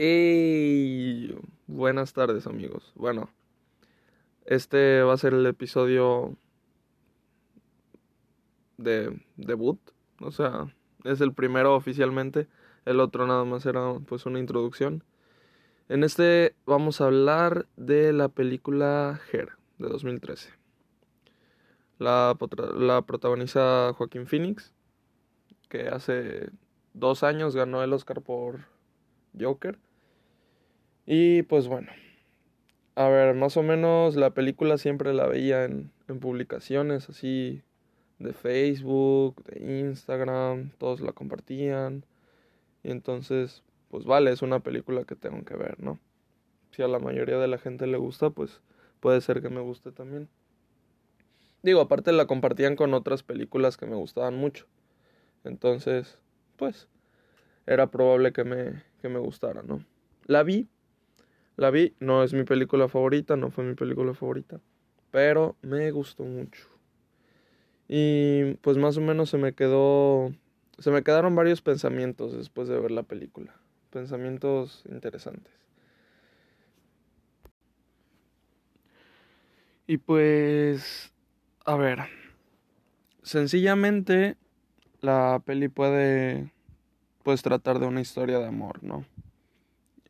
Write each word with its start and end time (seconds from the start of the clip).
Hey, 0.00 1.36
buenas 1.66 2.12
tardes 2.12 2.46
amigos. 2.46 2.92
Bueno, 2.94 3.30
este 4.46 5.02
va 5.02 5.14
a 5.14 5.16
ser 5.16 5.34
el 5.34 5.44
episodio 5.44 6.36
de 8.76 9.20
debut, 9.36 9.80
o 10.20 10.30
sea, 10.30 10.72
es 11.02 11.20
el 11.20 11.34
primero 11.34 11.74
oficialmente, 11.74 12.46
el 12.84 13.00
otro 13.00 13.26
nada 13.26 13.44
más 13.44 13.66
era 13.66 13.94
pues 14.06 14.24
una 14.24 14.38
introducción. 14.38 15.02
En 15.88 16.04
este 16.04 16.54
vamos 16.64 17.00
a 17.00 17.06
hablar 17.06 17.66
de 17.76 18.12
la 18.12 18.28
película 18.28 19.20
Her 19.32 19.48
de 19.78 19.88
2013. 19.88 20.50
La, 21.98 22.38
la 22.76 23.02
protagoniza 23.02 23.92
Joaquín 23.94 24.28
Phoenix, 24.28 24.72
que 25.68 25.88
hace 25.88 26.50
dos 26.94 27.24
años 27.24 27.56
ganó 27.56 27.82
el 27.82 27.92
Oscar 27.92 28.22
por 28.22 28.60
Joker. 29.36 29.76
Y 31.10 31.42
pues 31.44 31.68
bueno, 31.68 31.90
a 32.94 33.08
ver, 33.08 33.34
más 33.34 33.56
o 33.56 33.62
menos 33.62 34.14
la 34.14 34.34
película 34.34 34.76
siempre 34.76 35.14
la 35.14 35.26
veía 35.26 35.64
en, 35.64 35.90
publicaciones 36.20 37.08
así 37.08 37.62
de 38.18 38.34
Facebook, 38.34 39.42
de 39.44 39.80
Instagram, 39.80 40.68
todos 40.76 41.00
la 41.00 41.12
compartían. 41.12 42.04
Y 42.82 42.90
entonces, 42.90 43.62
pues 43.88 44.04
vale, 44.04 44.32
es 44.32 44.42
una 44.42 44.60
película 44.60 45.04
que 45.04 45.16
tengo 45.16 45.42
que 45.46 45.56
ver, 45.56 45.82
¿no? 45.82 45.98
Si 46.72 46.82
a 46.82 46.88
la 46.88 46.98
mayoría 46.98 47.38
de 47.38 47.48
la 47.48 47.56
gente 47.56 47.86
le 47.86 47.96
gusta, 47.96 48.28
pues 48.28 48.60
puede 49.00 49.22
ser 49.22 49.40
que 49.40 49.48
me 49.48 49.62
guste 49.62 49.92
también. 49.92 50.28
Digo, 51.62 51.80
aparte 51.80 52.12
la 52.12 52.26
compartían 52.26 52.76
con 52.76 52.92
otras 52.92 53.22
películas 53.22 53.78
que 53.78 53.86
me 53.86 53.96
gustaban 53.96 54.36
mucho. 54.36 54.66
Entonces, 55.42 56.18
pues, 56.56 56.86
era 57.66 57.90
probable 57.90 58.34
que 58.34 58.44
me, 58.44 58.82
que 59.00 59.08
me 59.08 59.18
gustara, 59.18 59.62
¿no? 59.62 59.82
La 60.26 60.42
vi, 60.42 60.68
la 61.58 61.70
vi, 61.70 61.96
no 61.98 62.22
es 62.22 62.32
mi 62.32 62.44
película 62.44 62.86
favorita, 62.86 63.36
no 63.36 63.50
fue 63.50 63.64
mi 63.64 63.74
película 63.74 64.14
favorita, 64.14 64.60
pero 65.10 65.56
me 65.60 65.90
gustó 65.90 66.22
mucho. 66.22 66.68
Y 67.88 68.54
pues 68.60 68.76
más 68.76 68.96
o 68.96 69.00
menos 69.00 69.30
se 69.30 69.38
me 69.38 69.52
quedó, 69.54 70.32
se 70.78 70.92
me 70.92 71.02
quedaron 71.02 71.34
varios 71.34 71.60
pensamientos 71.60 72.32
después 72.36 72.68
de 72.68 72.78
ver 72.78 72.92
la 72.92 73.02
película, 73.02 73.56
pensamientos 73.90 74.84
interesantes. 74.88 75.52
Y 79.88 79.96
pues, 79.96 81.12
a 81.64 81.74
ver, 81.74 82.04
sencillamente 83.24 84.36
la 85.00 85.42
peli 85.44 85.66
puede, 85.66 86.52
pues 87.24 87.42
tratar 87.42 87.80
de 87.80 87.86
una 87.86 88.00
historia 88.00 88.38
de 88.38 88.46
amor, 88.46 88.84
¿no? 88.84 89.04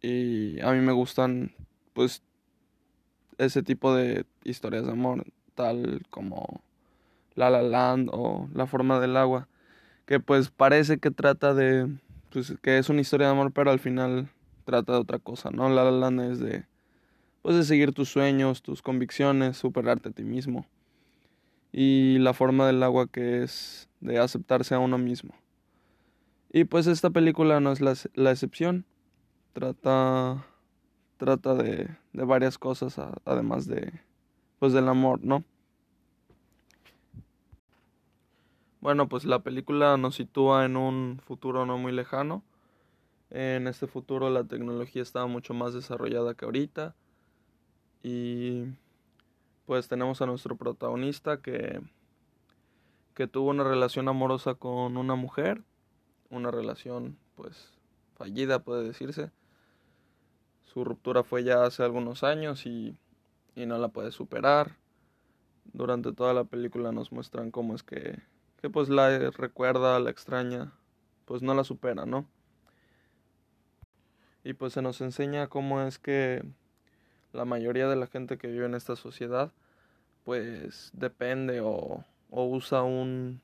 Y 0.01 0.61
a 0.61 0.73
mí 0.73 0.81
me 0.81 0.93
gustan, 0.93 1.55
pues, 1.93 2.23
ese 3.39 3.63
tipo 3.63 3.95
de 3.95 4.27
historias 4.45 4.87
de 4.87 4.93
amor, 4.93 5.25
tal 5.55 6.03
como 6.11 6.63
La 7.35 7.51
La 7.51 7.63
Land 7.63 8.11
o 8.13 8.49
La 8.55 8.67
Forma 8.67 9.01
del 9.01 9.17
Agua, 9.17 9.49
que 10.07 10.21
pues 10.21 10.51
parece 10.51 10.99
que 10.99 11.11
trata 11.11 11.55
de, 11.55 11.89
pues, 12.31 12.55
que 12.63 12.79
es 12.79 12.89
una 12.89 13.01
historia 13.01 13.27
de 13.27 13.33
amor, 13.33 13.53
pero 13.53 13.71
al 13.71 13.81
final 13.81 14.31
trata 14.65 14.93
de 14.93 14.99
otra 14.99 15.19
cosa, 15.19 15.51
¿no? 15.51 15.69
La 15.69 15.85
La 15.85 15.91
Land 15.91 16.21
es 16.33 16.39
de, 16.41 16.65
pues, 17.43 17.57
de 17.57 17.65
seguir 17.65 17.93
tus 17.93 18.09
sueños, 18.09 18.63
tus 18.63 18.83
convicciones, 18.83 19.57
superarte 19.57 20.11
a 20.11 20.13
ti 20.13 20.25
mismo. 20.25 20.67
Y 21.73 22.19
La 22.19 22.35
Forma 22.35 22.67
del 22.67 22.83
Agua 22.83 23.09
que 23.09 23.43
es 23.43 23.89
de 24.01 24.19
aceptarse 24.19 24.75
a 24.75 24.79
uno 24.79 24.99
mismo. 24.99 25.35
Y 26.51 26.65
pues 26.65 26.87
esta 26.87 27.11
película 27.11 27.61
no 27.61 27.73
es 27.73 27.81
la, 27.81 27.95
la 28.15 28.31
excepción 28.31 28.87
trata 29.53 30.45
trata 31.17 31.55
de, 31.55 31.89
de 32.13 32.25
varias 32.25 32.59
cosas 32.59 32.99
además 33.25 33.67
de 33.67 33.93
pues 34.59 34.73
del 34.73 34.89
amor, 34.89 35.21
¿no? 35.23 35.45
Bueno, 38.81 39.09
pues 39.09 39.25
la 39.25 39.41
película 39.41 39.97
nos 39.97 40.15
sitúa 40.15 40.65
en 40.65 40.77
un 40.77 41.21
futuro 41.25 41.67
no 41.67 41.79
muy 41.79 41.93
lejano. 41.93 42.45
En 43.31 43.67
este 43.67 43.87
futuro 43.87 44.31
la 44.31 44.45
tecnología 44.45 45.03
estaba 45.03 45.27
mucho 45.27 45.53
más 45.53 45.75
desarrollada 45.75 46.35
que 46.35 46.45
ahorita. 46.45 46.95
Y 48.03 48.65
pues 49.67 49.89
tenemos 49.89 50.23
a 50.23 50.27
nuestro 50.27 50.57
protagonista 50.57 51.43
que, 51.43 51.81
que 53.15 53.27
tuvo 53.27 53.51
una 53.51 53.65
relación 53.65 54.09
amorosa 54.09 54.55
con 54.55 54.97
una 54.97 55.17
mujer. 55.17 55.63
Una 56.31 56.51
relación 56.51 57.19
pues 57.35 57.73
fallida 58.17 58.61
puede 58.61 58.85
decirse. 58.85 59.31
Su 60.73 60.85
ruptura 60.85 61.25
fue 61.25 61.45
ya 61.45 61.65
hace 61.65 61.83
algunos 61.83 62.23
años 62.23 62.67
y, 62.67 62.95
y 63.55 63.65
no 63.65 63.79
la 63.79 63.89
puede 63.89 64.13
superar. 64.13 64.77
Durante 65.73 66.13
toda 66.13 66.35
la 66.35 66.45
película 66.45 66.93
nos 66.93 67.11
muestran 67.11 67.51
cómo 67.51 67.75
es 67.75 67.83
que, 67.83 68.21
que 68.61 68.69
pues 68.69 68.91
la 68.91 69.31
recuerda, 69.31 69.99
la 69.99 70.11
extraña, 70.11 70.73
pues 71.25 71.41
no 71.41 71.55
la 71.55 71.65
supera, 71.65 72.05
¿no? 72.05 72.27
Y 74.45 74.53
pues 74.53 74.75
se 74.75 74.83
nos 74.83 75.01
enseña 75.01 75.49
cómo 75.49 75.81
es 75.81 75.99
que 75.99 76.45
la 77.33 77.47
mayoría 77.47 77.89
de 77.89 77.97
la 77.97 78.07
gente 78.07 78.37
que 78.37 78.49
vive 78.49 78.67
en 78.67 78.75
esta 78.75 78.95
sociedad 78.95 79.53
pues 80.25 80.91
depende 80.93 81.61
o, 81.63 82.05
o 82.29 82.45
usa 82.45 82.83
un, 82.83 83.41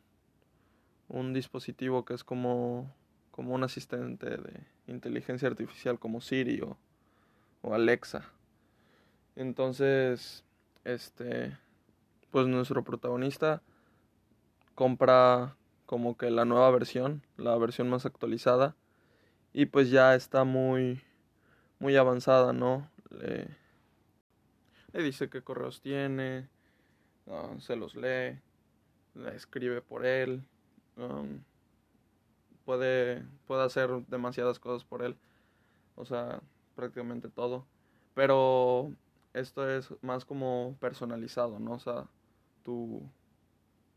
un 1.08 1.32
dispositivo 1.32 2.04
que 2.04 2.12
es 2.12 2.22
como, 2.22 2.94
como 3.30 3.54
un 3.54 3.64
asistente 3.64 4.28
de 4.28 4.66
inteligencia 4.86 5.48
artificial 5.48 5.98
como 5.98 6.20
Siri 6.20 6.60
o, 6.60 6.76
o 7.64 7.74
Alexa. 7.74 8.30
Entonces, 9.36 10.44
este, 10.84 11.56
pues 12.30 12.46
nuestro 12.46 12.84
protagonista 12.84 13.62
compra 14.74 15.56
como 15.86 16.16
que 16.16 16.30
la 16.30 16.44
nueva 16.44 16.70
versión, 16.70 17.22
la 17.36 17.56
versión 17.56 17.88
más 17.88 18.06
actualizada 18.06 18.76
y 19.52 19.66
pues 19.66 19.90
ya 19.90 20.14
está 20.14 20.44
muy 20.44 21.02
muy 21.78 21.96
avanzada, 21.96 22.52
¿no? 22.52 22.90
Le, 23.10 23.48
dice 24.92 25.28
qué 25.28 25.42
correos 25.42 25.80
tiene, 25.80 26.48
se 27.58 27.76
los 27.76 27.94
lee, 27.94 28.40
le 29.14 29.34
escribe 29.34 29.82
por 29.82 30.06
él, 30.06 30.44
puede, 32.64 33.24
puede 33.46 33.64
hacer 33.64 33.90
demasiadas 34.06 34.58
cosas 34.58 34.84
por 34.84 35.02
él. 35.02 35.16
O 35.96 36.04
sea, 36.04 36.40
prácticamente 36.74 37.28
todo. 37.28 37.66
Pero 38.14 38.92
esto 39.32 39.68
es 39.68 39.92
más 40.02 40.24
como 40.24 40.76
personalizado, 40.80 41.58
¿no? 41.58 41.72
O 41.72 41.78
sea, 41.78 42.06
tu, 42.62 43.02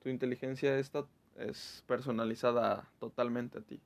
tu 0.02 0.10
inteligencia 0.10 0.78
esta 0.78 1.06
es 1.38 1.84
personalizada 1.88 2.90
totalmente 3.00 3.60
a 3.60 3.62
ti. 3.62 3.80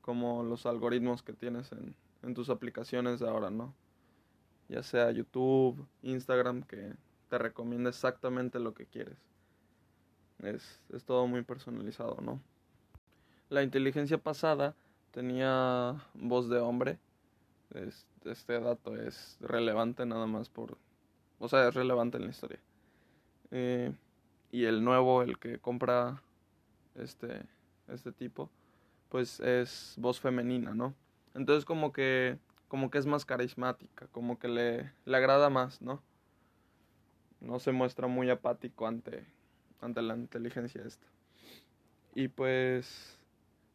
Como 0.00 0.42
los 0.42 0.66
algoritmos 0.66 1.22
que 1.22 1.32
tienes 1.32 1.72
en, 1.72 1.96
en 2.22 2.34
tus 2.34 2.50
aplicaciones 2.50 3.20
de 3.20 3.28
ahora, 3.28 3.50
¿no? 3.50 3.74
Ya 4.68 4.82
sea 4.82 5.10
YouTube, 5.10 5.86
Instagram, 6.02 6.62
que 6.62 6.94
te 7.28 7.38
recomienda 7.38 7.90
exactamente 7.90 8.58
lo 8.58 8.74
que 8.74 8.86
quieres. 8.86 9.18
Es, 10.40 10.80
es 10.90 11.04
todo 11.04 11.26
muy 11.26 11.42
personalizado, 11.42 12.18
¿no? 12.20 12.40
La 13.48 13.62
inteligencia 13.62 14.18
pasada 14.18 14.74
tenía 15.10 15.96
voz 16.14 16.48
de 16.48 16.58
hombre 16.58 16.98
este 17.74 18.60
dato 18.60 18.96
es 18.96 19.36
relevante 19.40 20.06
nada 20.06 20.26
más 20.26 20.48
por... 20.48 20.78
O 21.38 21.48
sea, 21.48 21.68
es 21.68 21.74
relevante 21.74 22.16
en 22.16 22.24
la 22.24 22.30
historia. 22.30 22.60
Eh, 23.50 23.92
y 24.50 24.64
el 24.64 24.84
nuevo, 24.84 25.22
el 25.22 25.38
que 25.38 25.58
compra 25.58 26.22
este, 26.94 27.42
este 27.88 28.12
tipo, 28.12 28.50
pues 29.08 29.40
es 29.40 29.94
voz 29.98 30.20
femenina, 30.20 30.74
¿no? 30.74 30.94
Entonces 31.34 31.64
como 31.64 31.92
que, 31.92 32.38
como 32.68 32.90
que 32.90 32.98
es 32.98 33.06
más 33.06 33.24
carismática, 33.24 34.06
como 34.12 34.38
que 34.38 34.48
le, 34.48 34.92
le 35.04 35.16
agrada 35.16 35.50
más, 35.50 35.82
¿no? 35.82 36.02
No 37.40 37.58
se 37.58 37.72
muestra 37.72 38.06
muy 38.06 38.30
apático 38.30 38.86
ante, 38.86 39.26
ante 39.80 40.02
la 40.02 40.16
inteligencia 40.16 40.82
esta. 40.84 41.06
Y 42.14 42.28
pues 42.28 43.18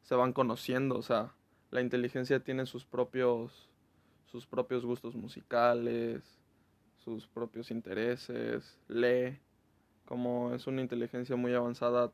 se 0.01 0.15
van 0.15 0.33
conociendo, 0.33 0.97
o 0.97 1.01
sea, 1.01 1.33
la 1.71 1.81
inteligencia 1.81 2.39
tiene 2.39 2.65
sus 2.65 2.85
propios 2.85 3.68
sus 4.31 4.45
propios 4.45 4.85
gustos 4.85 5.15
musicales, 5.15 6.21
sus 7.03 7.27
propios 7.27 7.71
intereses, 7.71 8.77
lee, 8.87 9.39
como 10.05 10.53
es 10.53 10.67
una 10.67 10.81
inteligencia 10.81 11.35
muy 11.35 11.53
avanzada, 11.53 12.11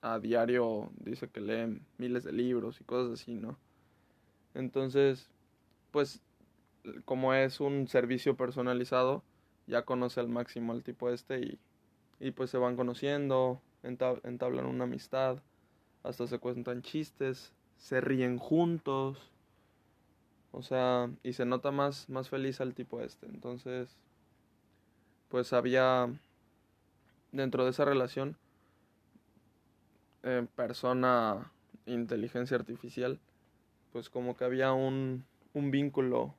a 0.00 0.18
diario 0.18 0.90
dice 0.98 1.28
que 1.28 1.40
lee 1.40 1.80
miles 1.98 2.24
de 2.24 2.32
libros 2.32 2.80
y 2.80 2.84
cosas 2.84 3.20
así, 3.20 3.34
¿no? 3.34 3.56
Entonces, 4.54 5.30
pues 5.92 6.20
como 7.04 7.32
es 7.32 7.60
un 7.60 7.88
servicio 7.88 8.36
personalizado, 8.36 9.22
ya 9.66 9.84
conoce 9.84 10.20
al 10.20 10.28
máximo 10.28 10.72
al 10.72 10.82
tipo 10.82 11.10
este 11.10 11.40
y, 11.40 11.58
y 12.20 12.32
pues 12.32 12.50
se 12.50 12.58
van 12.58 12.76
conociendo, 12.76 13.62
entablan 13.82 14.66
una 14.66 14.84
amistad, 14.84 15.42
hasta 16.02 16.26
se 16.26 16.38
cuentan 16.38 16.82
chistes, 16.82 17.54
se 17.76 18.00
ríen 18.00 18.36
juntos 18.38 19.33
O 20.56 20.62
sea, 20.62 21.10
y 21.24 21.32
se 21.32 21.44
nota 21.44 21.72
más, 21.72 22.08
más 22.08 22.28
feliz 22.28 22.60
al 22.60 22.74
tipo 22.74 23.00
este. 23.00 23.26
Entonces, 23.26 23.96
pues 25.28 25.52
había 25.52 26.08
dentro 27.32 27.64
de 27.64 27.70
esa 27.70 27.84
relación 27.84 28.36
persona 30.56 31.52
inteligencia 31.86 32.56
artificial, 32.56 33.18
pues 33.92 34.08
como 34.08 34.36
que 34.36 34.44
había 34.44 34.72
un, 34.72 35.24
un 35.52 35.70
vínculo 35.70 36.34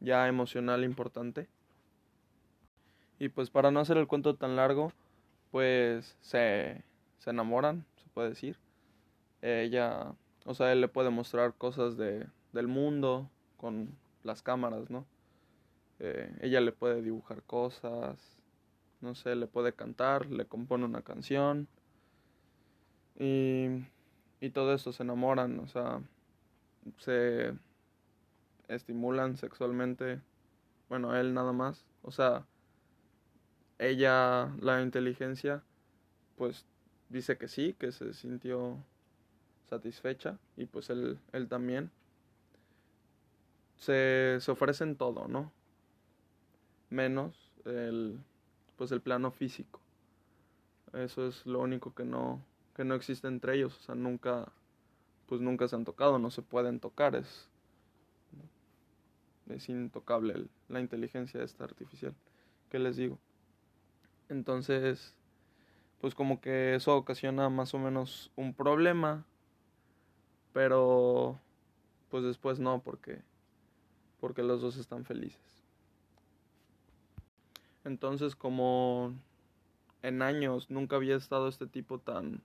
ya 0.00 0.26
emocional 0.28 0.82
importante. 0.82 1.46
Y 3.18 3.28
pues 3.28 3.50
para 3.50 3.70
no 3.70 3.80
hacer 3.80 3.98
el 3.98 4.06
cuento 4.06 4.34
tan 4.34 4.56
largo, 4.56 4.92
pues 5.50 6.16
se, 6.20 6.82
se 7.18 7.30
enamoran, 7.30 7.84
se 8.02 8.08
puede 8.14 8.30
decir. 8.30 8.56
Ella, 9.42 10.14
o 10.46 10.54
sea, 10.54 10.72
él 10.72 10.80
le 10.80 10.88
puede 10.88 11.10
mostrar 11.10 11.54
cosas 11.54 11.96
de, 11.96 12.26
del 12.56 12.66
mundo 12.66 13.30
con 13.56 13.96
las 14.24 14.42
cámaras, 14.42 14.90
¿no? 14.90 15.06
Eh, 16.00 16.36
ella 16.40 16.60
le 16.60 16.72
puede 16.72 17.02
dibujar 17.02 17.42
cosas, 17.44 18.40
no 19.00 19.14
sé, 19.14 19.36
le 19.36 19.46
puede 19.46 19.72
cantar, 19.72 20.26
le 20.26 20.46
compone 20.46 20.84
una 20.84 21.02
canción. 21.02 21.68
Y, 23.18 23.66
y 24.40 24.50
todo 24.50 24.74
eso 24.74 24.92
se 24.92 25.04
enamoran, 25.04 25.58
o 25.60 25.68
sea, 25.68 26.02
se 26.98 27.54
estimulan 28.68 29.36
sexualmente. 29.36 30.20
Bueno, 30.88 31.16
él 31.16 31.34
nada 31.34 31.52
más. 31.52 31.86
O 32.02 32.10
sea, 32.10 32.46
ella, 33.78 34.54
la 34.60 34.82
inteligencia, 34.82 35.62
pues 36.36 36.66
dice 37.08 37.38
que 37.38 37.48
sí, 37.48 37.74
que 37.78 37.92
se 37.92 38.12
sintió 38.12 38.84
satisfecha 39.68 40.38
y 40.56 40.66
pues 40.66 40.90
él, 40.90 41.18
él 41.32 41.48
también. 41.48 41.90
Se, 43.76 44.38
se 44.40 44.50
ofrecen 44.50 44.96
todo, 44.96 45.28
¿no? 45.28 45.52
Menos 46.90 47.52
el, 47.64 48.18
pues 48.76 48.92
el 48.92 49.00
plano 49.00 49.30
físico. 49.30 49.80
Eso 50.92 51.26
es 51.26 51.44
lo 51.46 51.60
único 51.60 51.94
que 51.94 52.04
no, 52.04 52.40
que 52.74 52.84
no 52.84 52.94
existe 52.94 53.28
entre 53.28 53.56
ellos. 53.56 53.76
O 53.78 53.82
sea, 53.82 53.94
nunca, 53.94 54.50
pues 55.26 55.40
nunca 55.40 55.68
se 55.68 55.76
han 55.76 55.84
tocado, 55.84 56.18
no 56.18 56.30
se 56.30 56.42
pueden 56.42 56.80
tocar. 56.80 57.14
Es, 57.16 57.48
es 59.48 59.68
intocable 59.68 60.46
la 60.68 60.80
inteligencia 60.80 61.42
esta 61.42 61.64
artificial. 61.64 62.14
¿Qué 62.70 62.78
les 62.78 62.96
digo? 62.96 63.18
Entonces, 64.28 65.14
pues 66.00 66.14
como 66.14 66.40
que 66.40 66.74
eso 66.74 66.96
ocasiona 66.96 67.48
más 67.48 67.74
o 67.74 67.78
menos 67.78 68.30
un 68.36 68.54
problema, 68.54 69.24
pero 70.52 71.38
pues 72.10 72.24
después 72.24 72.58
no, 72.58 72.80
porque, 72.82 73.22
porque 74.20 74.42
los 74.42 74.60
dos 74.60 74.76
están 74.76 75.04
felices. 75.04 75.64
Entonces, 77.84 78.34
como 78.34 79.14
en 80.02 80.22
años 80.22 80.70
nunca 80.70 80.96
había 80.96 81.16
estado 81.16 81.48
este 81.48 81.66
tipo 81.66 81.98
tan, 81.98 82.42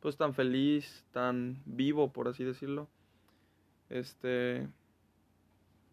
pues 0.00 0.16
tan 0.16 0.34
feliz, 0.34 1.04
tan 1.12 1.62
vivo, 1.64 2.12
por 2.12 2.28
así 2.28 2.44
decirlo, 2.44 2.88
este, 3.88 4.68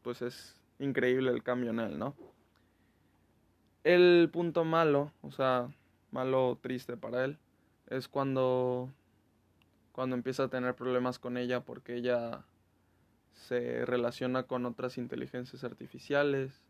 pues 0.04 0.22
es 0.22 0.60
increíble 0.80 1.32
el 1.32 1.44
cambio 1.44 1.72
en 1.72 1.80
él, 1.80 2.00
¿no? 2.00 2.16
El 3.84 4.30
punto 4.32 4.66
malo, 4.66 5.12
o 5.22 5.32
sea, 5.32 5.70
malo 6.12 6.58
triste 6.62 6.98
para 6.98 7.26
él, 7.26 7.38
es 7.88 8.08
cuando 8.08 8.90
cuando 9.92 10.16
empieza 10.16 10.44
a 10.44 10.48
tener 10.48 10.76
problemas 10.76 11.20
con 11.20 11.36
ella 11.36 11.60
porque 11.60 11.96
ella 11.96 12.46
se 13.34 13.86
relaciona 13.86 14.44
con 14.44 14.66
otras 14.66 14.98
inteligencias 14.98 15.64
artificiales 15.64 16.64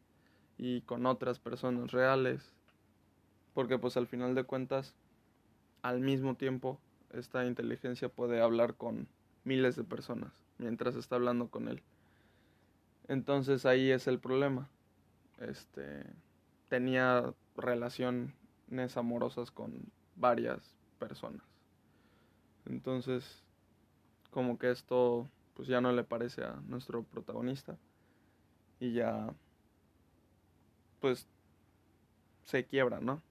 y 0.58 0.82
con 0.82 1.06
otras 1.06 1.40
personas 1.40 1.92
reales, 1.92 2.54
porque 3.54 3.78
pues 3.78 3.98
al 3.98 4.08
final 4.08 4.36
de 4.36 4.44
cuentas 4.44 4.96
al 5.82 6.00
mismo 6.00 6.36
tiempo 6.36 6.80
esta 7.12 7.46
inteligencia 7.46 8.10
puede 8.10 8.42
hablar 8.42 8.76
con 8.76 9.08
miles 9.44 9.76
de 9.76 9.84
personas 9.84 10.32
mientras 10.58 10.96
está 10.96 11.16
hablando 11.16 11.50
con 11.50 11.68
él. 11.68 11.82
Entonces 13.08 13.66
ahí 13.66 13.92
es 13.92 14.08
el 14.08 14.20
problema. 14.20 14.70
Este 15.40 16.06
tenía 16.68 17.34
relaciones 17.58 18.98
amorosas 18.98 19.52
con 19.52 19.92
varias 20.16 20.76
personas. 21.00 21.42
Entonces, 22.66 23.44
como 24.30 24.60
que 24.60 24.70
esto 24.70 25.28
pues 25.60 25.68
ya 25.68 25.82
no 25.82 25.92
le 25.92 26.06
parece 26.06 26.42
a 26.46 26.54
nuestro 26.70 27.04
protagonista 27.04 27.78
y 28.80 28.94
ya 28.94 29.28
pues 31.02 31.28
se 32.46 32.64
quiebra, 32.64 33.02
¿no? 33.02 33.22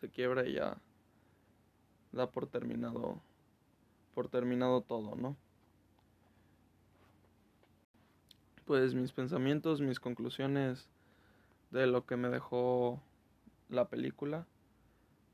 Se 0.00 0.08
quiebra 0.08 0.46
y 0.46 0.52
ya 0.52 0.76
da 2.12 2.30
por 2.30 2.46
terminado 2.46 3.20
por 4.14 4.28
terminado 4.28 4.82
todo, 4.82 5.16
¿no? 5.16 5.36
pues 8.64 8.94
mis 8.94 9.10
pensamientos, 9.10 9.80
mis 9.80 9.98
conclusiones 9.98 10.88
de 11.72 11.88
lo 11.88 12.06
que 12.06 12.16
me 12.16 12.28
dejó 12.28 13.02
la 13.68 13.88
película, 13.88 14.46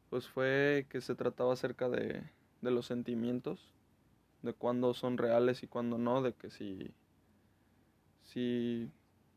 pues 0.09 0.27
fue 0.27 0.87
que 0.89 1.03
se 1.03 1.15
trataba 1.15 1.53
acerca 1.53 1.91
de, 1.91 2.23
de 2.63 2.71
los 2.71 2.87
sentimientos, 2.87 3.75
de 4.43 4.53
cuándo 4.53 4.95
son 4.95 5.19
reales 5.19 5.63
y 5.63 5.69
cuándo 5.69 5.99
no, 5.99 6.23
de 6.23 6.35
que 6.35 6.51
si, 6.51 6.95
si 8.23 8.91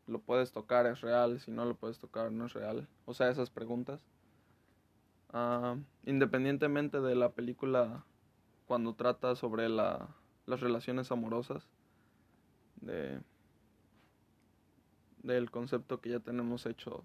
lo 0.06 0.20
puedes 0.20 0.52
tocar 0.52 0.86
es 0.86 1.00
real, 1.00 1.40
si 1.40 1.50
no 1.50 1.64
lo 1.64 1.74
puedes 1.74 1.98
tocar 1.98 2.30
no 2.32 2.46
es 2.46 2.52
real, 2.52 2.88
o 3.04 3.14
sea, 3.14 3.30
esas 3.30 3.50
preguntas. 3.50 4.00
Uh, 5.32 5.80
independientemente 6.04 7.00
de 7.00 7.14
la 7.14 7.30
película, 7.30 8.04
cuando 8.66 8.94
trata 8.94 9.34
sobre 9.34 9.68
la, 9.68 10.08
las 10.46 10.60
relaciones 10.60 11.10
amorosas, 11.10 11.66
de 12.80 13.20
del 15.22 15.50
concepto 15.50 16.00
que 16.00 16.10
ya 16.10 16.20
tenemos 16.20 16.66
hecho 16.66 17.04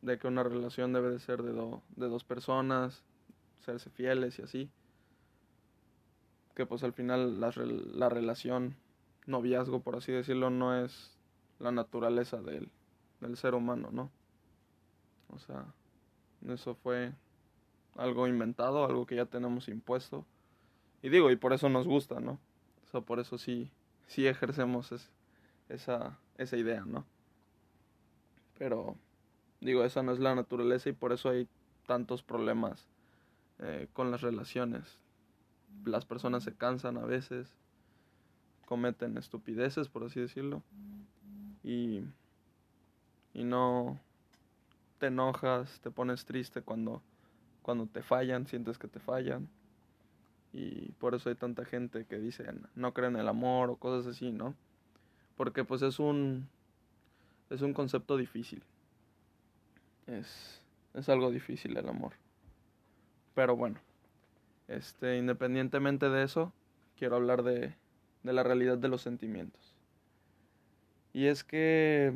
de 0.00 0.18
que 0.18 0.26
una 0.26 0.42
relación 0.42 0.92
debe 0.92 1.10
de 1.10 1.20
ser 1.20 1.42
de, 1.42 1.52
de 1.52 2.08
dos 2.08 2.24
personas, 2.24 3.04
serse 3.60 3.90
fieles 3.90 4.38
y 4.38 4.42
así. 4.42 4.70
Que 6.54 6.66
pues 6.66 6.82
al 6.84 6.92
final 6.92 7.40
la, 7.40 7.52
la 7.56 8.08
relación, 8.08 8.76
noviazgo 9.26 9.80
por 9.80 9.96
así 9.96 10.12
decirlo, 10.12 10.50
no 10.50 10.76
es 10.84 11.16
la 11.58 11.72
naturaleza 11.72 12.40
del, 12.42 12.70
del 13.20 13.36
ser 13.36 13.54
humano, 13.54 13.88
¿no? 13.92 14.10
O 15.28 15.38
sea, 15.38 15.64
eso 16.48 16.74
fue 16.74 17.12
algo 17.96 18.26
inventado, 18.26 18.84
algo 18.84 19.06
que 19.06 19.16
ya 19.16 19.26
tenemos 19.26 19.68
impuesto. 19.68 20.26
Y 21.02 21.08
digo, 21.08 21.30
y 21.30 21.36
por 21.36 21.52
eso 21.52 21.68
nos 21.68 21.86
gusta, 21.86 22.20
¿no? 22.20 22.38
O 22.84 22.90
sea, 22.90 23.00
por 23.00 23.18
eso 23.18 23.38
sí, 23.38 23.70
sí 24.06 24.26
ejercemos 24.26 24.92
ese 24.92 25.08
esa, 25.72 26.18
esa 26.36 26.56
idea, 26.56 26.84
¿no? 26.86 27.06
Pero 28.58 28.96
digo, 29.60 29.84
esa 29.84 30.02
no 30.02 30.12
es 30.12 30.18
la 30.18 30.34
naturaleza 30.34 30.88
y 30.88 30.92
por 30.92 31.12
eso 31.12 31.30
hay 31.30 31.48
tantos 31.86 32.22
problemas 32.22 32.88
eh, 33.58 33.88
con 33.92 34.10
las 34.10 34.20
relaciones. 34.20 34.98
Las 35.84 36.04
personas 36.04 36.44
se 36.44 36.54
cansan 36.54 36.96
a 36.96 37.04
veces, 37.04 37.56
cometen 38.66 39.16
estupideces, 39.16 39.88
por 39.88 40.04
así 40.04 40.20
decirlo, 40.20 40.62
y, 41.62 42.04
y 43.34 43.44
no 43.44 43.98
te 44.98 45.06
enojas, 45.06 45.80
te 45.80 45.90
pones 45.90 46.24
triste 46.24 46.62
cuando, 46.62 47.02
cuando 47.62 47.86
te 47.86 48.02
fallan, 48.02 48.46
sientes 48.46 48.78
que 48.78 48.88
te 48.88 49.00
fallan. 49.00 49.48
Y 50.52 50.92
por 50.92 51.14
eso 51.14 51.30
hay 51.30 51.34
tanta 51.34 51.64
gente 51.64 52.04
que 52.04 52.18
dice 52.18 52.44
no 52.74 52.92
creen 52.92 53.14
en 53.14 53.22
el 53.22 53.28
amor 53.28 53.70
o 53.70 53.76
cosas 53.76 54.06
así, 54.06 54.32
¿no? 54.32 54.54
porque 55.36 55.64
pues 55.64 55.82
es 55.82 55.98
un 55.98 56.48
es 57.50 57.62
un 57.62 57.74
concepto 57.74 58.16
difícil. 58.16 58.62
Es 60.06 60.60
es 60.94 61.08
algo 61.08 61.30
difícil 61.30 61.76
el 61.76 61.88
amor. 61.88 62.12
Pero 63.34 63.56
bueno, 63.56 63.80
este 64.76 65.18
independientemente 65.18 66.08
de 66.08 66.24
eso, 66.24 66.52
quiero 66.96 67.16
hablar 67.16 67.42
de 67.42 67.74
de 68.22 68.32
la 68.32 68.42
realidad 68.42 68.78
de 68.78 68.88
los 68.88 69.02
sentimientos. 69.02 69.74
Y 71.12 71.26
es 71.26 71.44
que 71.44 72.12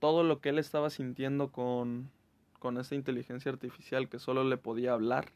todo 0.00 0.22
lo 0.22 0.40
que 0.40 0.50
él 0.50 0.58
estaba 0.58 0.90
sintiendo 0.90 1.50
con 1.52 2.10
con 2.58 2.78
esa 2.78 2.94
inteligencia 2.94 3.52
artificial 3.52 4.08
que 4.08 4.18
solo 4.18 4.42
le 4.42 4.56
podía 4.56 4.92
hablar, 4.92 5.26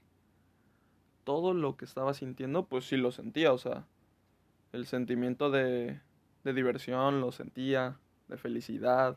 todo 1.23 1.55
lo 1.55 1.77
que 1.77 1.85
estaba 1.85 2.15
sintiendo, 2.15 2.65
pues 2.65 2.87
sí 2.87 2.97
lo 2.97 3.13
sentía, 3.13 3.53
o 3.53 3.59
sea, 3.59 3.87
el 4.73 4.87
sentimiento 4.87 5.51
de, 5.51 6.01
de 6.45 6.53
diversión 6.53 7.21
lo 7.21 7.31
sentía, 7.31 7.99
de 8.27 8.37
felicidad, 8.37 9.17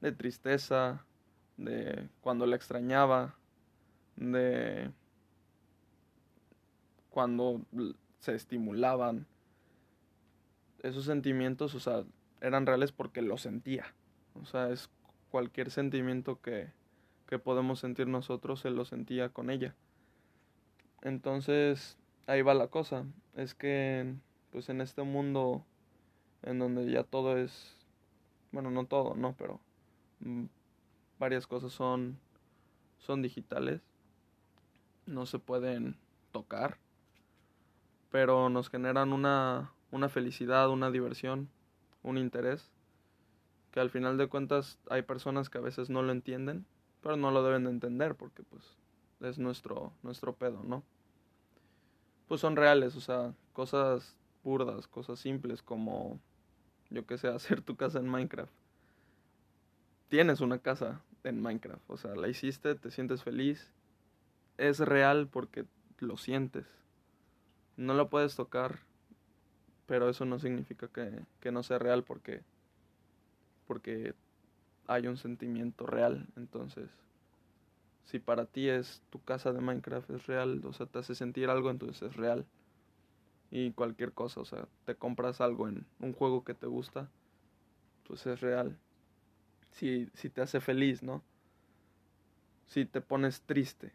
de 0.00 0.12
tristeza, 0.12 1.06
de 1.56 2.08
cuando 2.20 2.44
la 2.44 2.56
extrañaba, 2.56 3.36
de 4.16 4.90
cuando 7.12 7.60
se 8.18 8.34
estimulaban, 8.34 9.26
esos 10.82 11.04
sentimientos, 11.04 11.76
o 11.76 11.80
sea, 11.80 12.04
eran 12.40 12.66
reales 12.66 12.90
porque 12.90 13.22
lo 13.22 13.38
sentía. 13.38 13.94
O 14.40 14.44
sea, 14.44 14.70
es 14.70 14.90
cualquier 15.30 15.70
sentimiento 15.70 16.40
que, 16.40 16.72
que 17.28 17.38
podemos 17.38 17.78
sentir 17.78 18.08
nosotros, 18.08 18.64
él 18.64 18.74
lo 18.74 18.84
sentía 18.84 19.28
con 19.28 19.50
ella. 19.50 19.76
Entonces, 21.02 21.98
ahí 22.26 22.42
va 22.42 22.54
la 22.54 22.68
cosa. 22.68 23.04
Es 23.36 23.54
que, 23.54 24.14
pues 24.50 24.68
en 24.70 24.80
este 24.80 25.02
mundo 25.02 25.64
en 26.42 26.58
donde 26.58 26.90
ya 26.90 27.04
todo 27.04 27.36
es, 27.38 27.76
bueno, 28.50 28.70
no 28.70 28.86
todo, 28.86 29.14
no, 29.14 29.34
pero 29.36 29.60
mm, 30.20 30.44
varias 31.18 31.46
cosas 31.46 31.72
son, 31.72 32.18
son 32.98 33.22
digitales. 33.22 33.80
No 35.06 35.26
se 35.26 35.38
pueden 35.38 35.96
tocar, 36.32 36.78
pero 38.12 38.50
nos 38.50 38.68
generan 38.68 39.14
una, 39.14 39.72
una 39.90 40.10
felicidad, 40.10 40.68
una 40.68 40.90
diversión, 40.90 41.48
un 42.02 42.18
interés, 42.18 42.70
que 43.72 43.80
al 43.80 43.88
final 43.88 44.18
de 44.18 44.28
cuentas 44.28 44.78
hay 44.90 45.00
personas 45.00 45.48
que 45.48 45.56
a 45.56 45.62
veces 45.62 45.88
no 45.88 46.02
lo 46.02 46.12
entienden, 46.12 46.66
pero 47.00 47.16
no 47.16 47.30
lo 47.30 47.42
deben 47.42 47.64
de 47.64 47.70
entender 47.70 48.14
porque 48.14 48.42
pues 48.42 48.76
es 49.20 49.38
nuestro, 49.38 49.94
nuestro 50.02 50.34
pedo, 50.34 50.62
¿no? 50.62 50.84
Pues 52.28 52.42
son 52.42 52.54
reales, 52.54 52.96
o 52.96 53.00
sea, 53.00 53.34
cosas 53.54 54.14
burdas, 54.44 54.86
cosas 54.88 55.18
simples 55.18 55.62
como, 55.62 56.20
yo 56.90 57.06
que 57.06 57.16
sé, 57.16 57.28
hacer 57.28 57.62
tu 57.62 57.76
casa 57.76 57.98
en 57.98 58.08
Minecraft. 58.08 58.52
Tienes 60.08 60.42
una 60.42 60.58
casa 60.58 61.00
en 61.24 61.40
Minecraft, 61.40 61.88
o 61.88 61.96
sea, 61.96 62.14
la 62.14 62.28
hiciste, 62.28 62.74
te 62.74 62.90
sientes 62.90 63.22
feliz, 63.22 63.72
es 64.58 64.80
real 64.80 65.28
porque 65.28 65.64
lo 65.98 66.18
sientes. 66.18 66.81
No 67.76 67.94
lo 67.94 68.08
puedes 68.10 68.36
tocar, 68.36 68.80
pero 69.86 70.08
eso 70.08 70.24
no 70.24 70.38
significa 70.38 70.88
que, 70.88 71.20
que 71.40 71.52
no 71.52 71.62
sea 71.62 71.78
real 71.78 72.04
porque, 72.04 72.42
porque 73.66 74.14
hay 74.86 75.06
un 75.06 75.16
sentimiento 75.16 75.86
real. 75.86 76.26
Entonces, 76.36 76.88
si 78.04 78.18
para 78.18 78.46
ti 78.46 78.68
es 78.68 79.02
tu 79.10 79.22
casa 79.22 79.52
de 79.52 79.60
Minecraft 79.60 80.10
es 80.10 80.26
real, 80.26 80.60
o 80.64 80.72
sea, 80.72 80.86
te 80.86 80.98
hace 80.98 81.14
sentir 81.14 81.48
algo, 81.48 81.70
entonces 81.70 82.02
es 82.02 82.16
real. 82.16 82.44
Y 83.50 83.72
cualquier 83.72 84.12
cosa, 84.12 84.40
o 84.40 84.44
sea, 84.44 84.66
te 84.86 84.94
compras 84.94 85.40
algo 85.40 85.68
en 85.68 85.86
un 86.00 86.12
juego 86.12 86.44
que 86.44 86.54
te 86.54 86.66
gusta, 86.66 87.10
pues 88.06 88.26
es 88.26 88.40
real. 88.40 88.78
Si, 89.72 90.08
si 90.14 90.28
te 90.30 90.42
hace 90.42 90.60
feliz, 90.60 91.02
¿no? 91.02 91.22
Si 92.66 92.84
te 92.84 93.00
pones 93.00 93.42
triste 93.42 93.92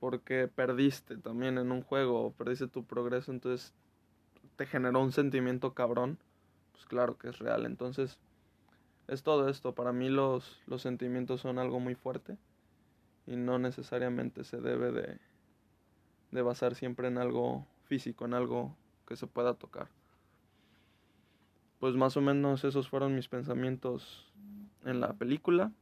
porque 0.00 0.48
perdiste 0.48 1.18
también 1.18 1.58
en 1.58 1.70
un 1.70 1.82
juego 1.82 2.32
perdiste 2.32 2.66
tu 2.66 2.84
progreso, 2.84 3.30
entonces 3.30 3.74
te 4.56 4.66
generó 4.66 5.00
un 5.00 5.12
sentimiento 5.12 5.74
cabrón, 5.74 6.18
pues 6.72 6.86
claro 6.86 7.16
que 7.16 7.28
es 7.28 7.38
real. 7.38 7.66
Entonces, 7.66 8.18
es 9.08 9.22
todo 9.22 9.48
esto. 9.48 9.74
Para 9.74 9.92
mí 9.92 10.08
los, 10.08 10.60
los 10.66 10.82
sentimientos 10.82 11.40
son 11.40 11.58
algo 11.58 11.80
muy 11.80 11.94
fuerte 11.94 12.38
y 13.26 13.36
no 13.36 13.58
necesariamente 13.58 14.44
se 14.44 14.60
debe 14.60 14.92
de, 14.92 15.18
de 16.30 16.42
basar 16.42 16.74
siempre 16.74 17.08
en 17.08 17.18
algo 17.18 17.66
físico, 17.84 18.24
en 18.24 18.34
algo 18.34 18.76
que 19.06 19.16
se 19.16 19.26
pueda 19.26 19.54
tocar. 19.54 19.88
Pues 21.78 21.94
más 21.94 22.16
o 22.16 22.20
menos 22.20 22.64
esos 22.64 22.88
fueron 22.88 23.14
mis 23.14 23.28
pensamientos 23.28 24.30
en 24.84 25.00
la 25.00 25.14
película. 25.14 25.72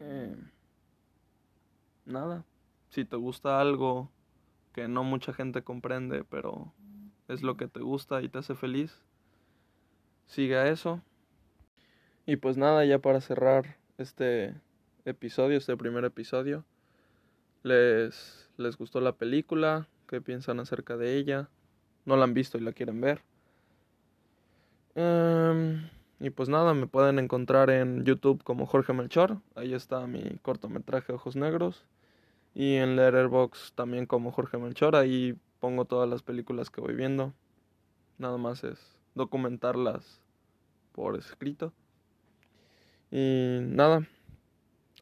Eh, 0.00 0.36
nada, 2.04 2.44
si 2.92 3.06
te 3.06 3.16
gusta 3.16 3.58
algo 3.58 4.10
que 4.74 4.86
no 4.86 5.02
mucha 5.02 5.32
gente 5.32 5.62
comprende, 5.62 6.24
pero 6.24 6.74
es 7.26 7.42
lo 7.42 7.56
que 7.56 7.66
te 7.66 7.80
gusta 7.80 8.20
y 8.20 8.28
te 8.28 8.38
hace 8.38 8.54
feliz, 8.54 9.02
sigue 10.26 10.58
a 10.58 10.68
eso. 10.68 11.00
Y 12.26 12.36
pues 12.36 12.58
nada, 12.58 12.84
ya 12.84 12.98
para 12.98 13.22
cerrar 13.22 13.78
este 13.96 14.54
episodio, 15.06 15.56
este 15.56 15.74
primer 15.74 16.04
episodio, 16.04 16.66
les, 17.62 18.50
les 18.58 18.76
gustó 18.76 19.00
la 19.00 19.12
película, 19.12 19.88
qué 20.06 20.20
piensan 20.20 20.60
acerca 20.60 20.98
de 20.98 21.16
ella, 21.16 21.48
no 22.04 22.18
la 22.18 22.24
han 22.24 22.34
visto 22.34 22.58
y 22.58 22.60
la 22.60 22.72
quieren 22.72 23.00
ver. 23.00 23.22
Em, 24.96 25.88
y 26.20 26.28
pues 26.28 26.50
nada, 26.50 26.74
me 26.74 26.86
pueden 26.86 27.18
encontrar 27.18 27.70
en 27.70 28.04
YouTube 28.04 28.44
como 28.44 28.66
Jorge 28.66 28.92
Melchor, 28.92 29.38
ahí 29.54 29.72
está 29.72 30.06
mi 30.06 30.36
cortometraje 30.42 31.14
Ojos 31.14 31.36
Negros. 31.36 31.86
Y 32.54 32.74
en 32.76 32.96
Letterboxd 32.96 33.74
también 33.74 34.06
como 34.06 34.32
Jorge 34.32 34.58
Melchor, 34.58 34.96
ahí 34.96 35.38
pongo 35.58 35.84
todas 35.84 36.08
las 36.08 36.22
películas 36.22 36.70
que 36.70 36.80
voy 36.80 36.94
viendo. 36.94 37.32
Nada 38.18 38.36
más 38.36 38.62
es 38.64 38.98
documentarlas 39.14 40.20
por 40.92 41.16
escrito. 41.16 41.72
Y 43.10 43.58
nada, 43.62 44.06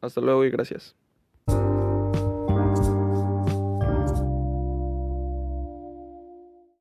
hasta 0.01 0.21
luego 0.21 0.45
y 0.45 0.49
gracias. 0.49 0.95